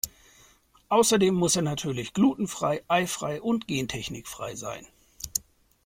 [0.89, 4.87] Außerdem muss er natürlich glutenfrei, eifrei und gentechnikfrei sein.